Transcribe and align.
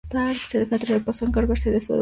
Catedral, 0.09 1.03
pasó 1.03 1.25
a 1.25 1.27
encargarse 1.27 1.69
de 1.69 1.79
su 1.79 1.83
educación. 1.83 1.89